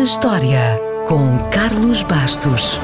na 0.00 0.04
História, 0.04 0.80
com 1.06 1.36
Carlos 1.50 2.02
Bastos. 2.02 2.80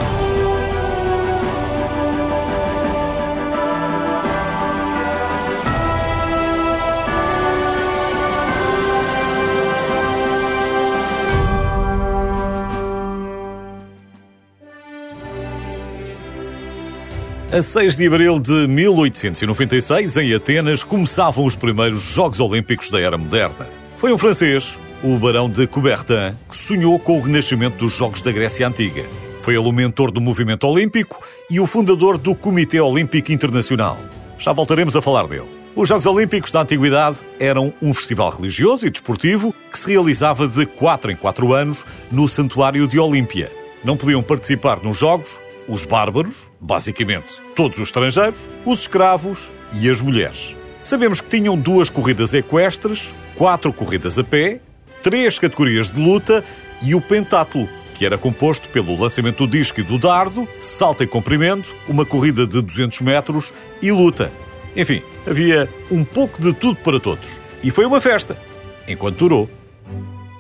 A 17.51 17.63
6 17.63 17.97
de 17.97 18.07
abril 18.07 18.39
de 18.39 18.69
1896, 18.69 20.19
em 20.19 20.35
Atenas, 20.35 20.85
começavam 20.85 21.47
os 21.47 21.57
primeiros 21.57 22.03
Jogos 22.03 22.41
Olímpicos 22.41 22.91
da 22.91 23.01
Era 23.01 23.17
Moderna. 23.17 23.67
Foi 23.97 24.13
um 24.13 24.19
francês, 24.19 24.79
o 25.03 25.19
Barão 25.19 25.49
de 25.49 25.67
Coubertin, 25.67 26.37
que 26.49 26.57
sonhou 26.57 26.99
com 26.99 27.19
o 27.19 27.21
renascimento 27.21 27.79
dos 27.79 27.97
Jogos 27.97 28.21
da 28.21 28.33
Grécia 28.33 28.67
Antiga. 28.67 29.05
Foi 29.41 29.55
ele 29.55 29.69
o 29.69 29.73
mentor 29.73 30.11
do 30.11 30.21
movimento 30.21 30.67
olímpico 30.67 31.21
e 31.51 31.61
o 31.61 31.67
fundador 31.67 32.19
do 32.19 32.35
Comitê 32.35 32.81
Olímpico 32.81 33.31
Internacional. 33.31 33.99
Já 34.39 34.53
voltaremos 34.53 34.97
a 34.97 35.03
falar 35.03 35.27
dele. 35.27 35.49
Os 35.75 35.89
Jogos 35.89 36.07
Olímpicos 36.07 36.51
da 36.51 36.63
Antiguidade 36.63 37.19
eram 37.39 37.73
um 37.83 37.93
festival 37.93 38.31
religioso 38.31 38.87
e 38.87 38.91
desportivo 38.91 39.55
que 39.71 39.79
se 39.79 39.91
realizava 39.91 40.49
de 40.49 40.65
4 40.65 41.13
em 41.13 41.17
4 41.17 41.53
anos 41.53 41.85
no 42.11 42.29
Santuário 42.29 42.89
de 42.89 42.99
Olímpia. 42.99 43.53
Não 43.85 43.97
podiam 43.97 44.23
participar 44.23 44.83
nos 44.83 44.99
Jogos 44.99 45.39
os 45.69 45.85
bárbaros, 45.85 46.49
basicamente 46.61 47.43
todos 47.55 47.79
os 47.79 47.89
estrangeiros, 47.89 48.49
os 48.65 48.81
escravos 48.81 49.51
e 49.81 49.91
as 49.91 50.01
mulheres. 50.01 50.57
Sabemos 50.83 51.21
que 51.21 51.29
tinham 51.29 51.59
duas 51.59 51.91
corridas 51.91 52.33
equestres, 52.33 53.15
quatro 53.35 53.73
corridas 53.73 54.19
a 54.19 54.25
pé, 54.25 54.61
três 55.07 55.39
categorias 55.39 55.89
de 55.89 56.01
luta 56.01 56.45
e 56.83 56.93
o 56.93 57.01
pentátulo, 57.01 57.69
que 57.95 58.05
era 58.05 58.19
composto 58.19 58.69
pelo 58.71 59.01
lançamento 59.01 59.47
do 59.47 59.57
disco 59.57 59.79
e 59.79 59.85
do 59.85 59.99
dardo, 59.99 60.49
salto 60.59 61.05
em 61.05 61.07
comprimento, 61.07 61.73
uma 61.87 62.05
corrida 62.05 62.45
de 62.45 62.61
200 62.61 63.03
metros 63.03 63.55
e 63.81 63.93
luta. 63.93 64.33
Enfim, 64.75 65.01
havia 65.25 65.71
um 65.93 66.05
pouco 66.05 66.43
de 66.43 66.53
tudo 66.53 66.81
para 66.81 66.99
todos. 66.99 67.39
E 67.63 67.71
foi 67.71 67.87
uma 67.87 68.01
festa, 68.01 68.37
enquanto 68.89 69.19
durou. 69.19 69.49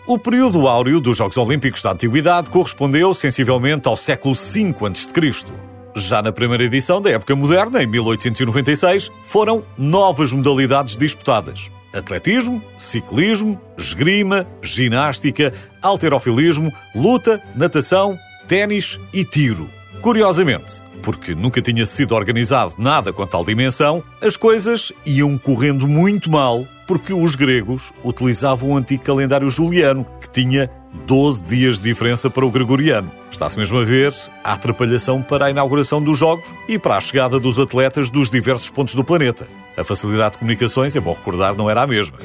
O 0.04 0.18
período 0.18 0.66
áureo 0.66 0.98
dos 0.98 1.16
Jogos 1.16 1.36
Olímpicos 1.36 1.80
da 1.80 1.92
Antiguidade 1.92 2.50
correspondeu 2.50 3.14
sensivelmente 3.14 3.86
ao 3.86 3.96
século 3.96 4.34
V 4.34 4.74
a.C. 4.80 5.75
Já 5.98 6.20
na 6.20 6.30
primeira 6.30 6.62
edição 6.62 7.00
da 7.00 7.08
época 7.08 7.34
moderna, 7.34 7.82
em 7.82 7.86
1896, 7.86 9.10
foram 9.22 9.64
novas 9.78 10.30
modalidades 10.30 10.94
disputadas: 10.94 11.70
atletismo, 11.90 12.62
ciclismo, 12.76 13.58
esgrima, 13.78 14.46
ginástica, 14.60 15.54
alterofilismo, 15.80 16.70
luta, 16.94 17.42
natação, 17.56 18.18
ténis 18.46 19.00
e 19.10 19.24
tiro. 19.24 19.70
Curiosamente, 20.02 20.82
porque 21.02 21.34
nunca 21.34 21.62
tinha 21.62 21.86
sido 21.86 22.14
organizado 22.14 22.74
nada 22.76 23.10
com 23.10 23.26
tal 23.26 23.42
dimensão, 23.42 24.04
as 24.20 24.36
coisas 24.36 24.92
iam 25.06 25.38
correndo 25.38 25.88
muito 25.88 26.30
mal 26.30 26.66
porque 26.86 27.14
os 27.14 27.34
gregos 27.34 27.92
utilizavam 28.04 28.70
o 28.70 28.76
antigo 28.76 29.02
calendário 29.02 29.48
juliano, 29.48 30.06
que 30.20 30.28
tinha 30.28 30.70
12 31.06 31.44
dias 31.44 31.78
de 31.78 31.84
diferença 31.84 32.28
para 32.28 32.44
o 32.44 32.50
gregoriano. 32.50 33.10
Está-se 33.36 33.58
mesmo 33.58 33.76
a 33.78 33.84
ver 33.84 34.14
a 34.42 34.54
atrapalhação 34.54 35.20
para 35.20 35.44
a 35.44 35.50
inauguração 35.50 36.02
dos 36.02 36.18
Jogos 36.18 36.54
e 36.66 36.78
para 36.78 36.96
a 36.96 37.00
chegada 37.02 37.38
dos 37.38 37.58
atletas 37.58 38.08
dos 38.08 38.30
diversos 38.30 38.70
pontos 38.70 38.94
do 38.94 39.04
planeta. 39.04 39.46
A 39.76 39.84
facilidade 39.84 40.32
de 40.32 40.38
comunicações, 40.38 40.96
é 40.96 41.00
bom 41.00 41.12
recordar, 41.12 41.54
não 41.54 41.68
era 41.68 41.82
a 41.82 41.86
mesma. 41.86 42.18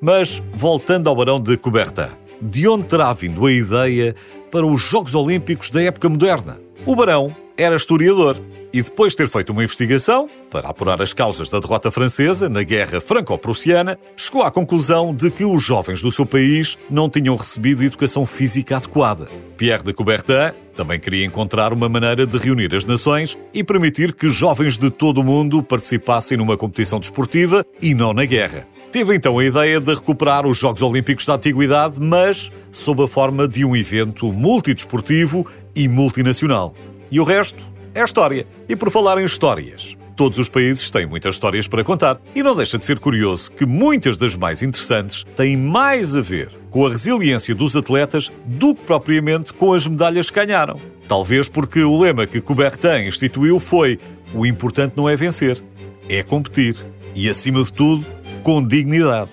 Mas, 0.00 0.42
voltando 0.52 1.08
ao 1.08 1.14
Barão 1.14 1.40
de 1.40 1.56
Coubertin, 1.56 2.08
de 2.42 2.66
onde 2.66 2.86
terá 2.86 3.12
vindo 3.12 3.46
a 3.46 3.52
ideia 3.52 4.16
para 4.50 4.66
os 4.66 4.82
Jogos 4.82 5.14
Olímpicos 5.14 5.70
da 5.70 5.80
época 5.80 6.08
moderna? 6.08 6.58
O 6.84 6.96
Barão 6.96 7.32
era 7.56 7.76
historiador 7.76 8.36
e 8.74 8.82
depois 8.82 9.12
de 9.12 9.18
ter 9.18 9.28
feito 9.28 9.50
uma 9.50 9.62
investigação 9.62 10.28
para 10.50 10.68
apurar 10.68 11.00
as 11.00 11.12
causas 11.12 11.48
da 11.48 11.60
derrota 11.60 11.92
francesa 11.92 12.48
na 12.48 12.64
Guerra 12.64 13.00
Franco-Prussiana, 13.00 13.96
chegou 14.16 14.42
à 14.42 14.50
conclusão 14.50 15.14
de 15.14 15.30
que 15.30 15.44
os 15.44 15.62
jovens 15.62 16.02
do 16.02 16.10
seu 16.10 16.26
país 16.26 16.76
não 16.90 17.08
tinham 17.08 17.36
recebido 17.36 17.84
educação 17.84 18.26
física 18.26 18.78
adequada. 18.78 19.28
Pierre 19.56 19.84
de 19.84 19.92
Coubertin 19.92 20.56
também 20.74 20.98
queria 20.98 21.24
encontrar 21.24 21.72
uma 21.72 21.88
maneira 21.88 22.26
de 22.26 22.36
reunir 22.36 22.74
as 22.74 22.84
nações 22.84 23.38
e 23.54 23.62
permitir 23.62 24.12
que 24.12 24.28
jovens 24.28 24.76
de 24.76 24.90
todo 24.90 25.20
o 25.20 25.24
mundo 25.24 25.62
participassem 25.62 26.36
numa 26.36 26.56
competição 26.56 26.98
desportiva 26.98 27.64
e 27.80 27.94
não 27.94 28.12
na 28.12 28.24
guerra. 28.24 28.66
Teve 28.90 29.14
então 29.14 29.38
a 29.38 29.44
ideia 29.44 29.80
de 29.80 29.94
recuperar 29.94 30.44
os 30.46 30.58
Jogos 30.58 30.82
Olímpicos 30.82 31.26
da 31.26 31.34
Antiguidade, 31.34 32.00
mas 32.00 32.50
sob 32.72 33.04
a 33.04 33.08
forma 33.08 33.46
de 33.46 33.64
um 33.64 33.76
evento 33.76 34.32
multidesportivo 34.32 35.46
e 35.76 35.86
multinacional. 35.86 36.74
E 37.08 37.20
o 37.20 37.24
resto 37.24 37.73
é 37.94 38.02
história. 38.02 38.46
E 38.68 38.74
por 38.74 38.90
falar 38.90 39.18
em 39.20 39.24
histórias, 39.24 39.96
todos 40.16 40.38
os 40.38 40.48
países 40.48 40.90
têm 40.90 41.06
muitas 41.06 41.36
histórias 41.36 41.66
para 41.66 41.84
contar. 41.84 42.20
E 42.34 42.42
não 42.42 42.56
deixa 42.56 42.76
de 42.76 42.84
ser 42.84 42.98
curioso 42.98 43.52
que 43.52 43.64
muitas 43.64 44.18
das 44.18 44.34
mais 44.34 44.62
interessantes 44.62 45.24
têm 45.36 45.56
mais 45.56 46.16
a 46.16 46.20
ver 46.20 46.50
com 46.70 46.84
a 46.84 46.90
resiliência 46.90 47.54
dos 47.54 47.76
atletas 47.76 48.32
do 48.44 48.74
que 48.74 48.82
propriamente 48.82 49.52
com 49.52 49.72
as 49.72 49.86
medalhas 49.86 50.28
que 50.28 50.44
ganharam. 50.44 50.80
Talvez 51.06 51.48
porque 51.48 51.80
o 51.80 52.00
lema 52.00 52.26
que 52.26 52.40
Coubertin 52.40 53.06
instituiu 53.06 53.60
foi: 53.60 53.98
o 54.34 54.44
importante 54.44 54.94
não 54.96 55.08
é 55.08 55.14
vencer, 55.14 55.62
é 56.08 56.22
competir. 56.22 56.74
E 57.14 57.28
acima 57.28 57.62
de 57.62 57.72
tudo, 57.72 58.04
com 58.42 58.60
dignidade. 58.60 59.30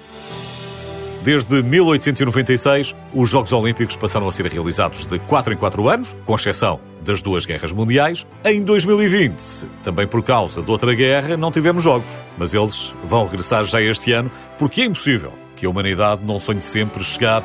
Desde 1.24 1.62
1896, 1.62 2.96
os 3.14 3.30
Jogos 3.30 3.52
Olímpicos 3.52 3.96
passaram 3.96 4.28
a 4.28 4.32
ser 4.32 4.48
realizados 4.48 5.06
de 5.06 5.20
4 5.20 5.54
em 5.54 5.58
4 5.58 5.88
anos, 5.88 6.18
com 6.26 6.36
exceção 6.36 6.80
das 7.04 7.22
duas 7.22 7.46
guerras 7.46 7.72
mundiais. 7.72 8.26
Em 8.44 8.64
2020, 8.64 9.70
também 9.84 10.08
por 10.08 10.24
causa 10.24 10.64
de 10.64 10.72
outra 10.72 10.96
guerra, 10.96 11.38
não 11.38 11.52
tivemos 11.52 11.84
jogos, 11.84 12.20
mas 12.38 12.54
eles 12.54 12.94
vão 13.04 13.26
regressar 13.26 13.64
já 13.66 13.80
este 13.82 14.12
ano, 14.14 14.32
porque 14.58 14.82
é 14.82 14.86
impossível 14.86 15.34
que 15.56 15.66
a 15.66 15.70
humanidade 15.70 16.26
não 16.26 16.40
sonhe 16.40 16.62
sempre 16.62 17.04
chegar 17.04 17.44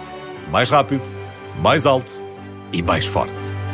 mais 0.51 0.71
rápido, 0.71 1.05
mais 1.61 1.85
alto 1.85 2.11
e 2.73 2.83
mais 2.83 3.07
forte. 3.07 3.66